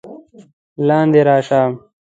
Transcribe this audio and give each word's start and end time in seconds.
لاندې 0.87 1.19
راشه! 1.27 1.61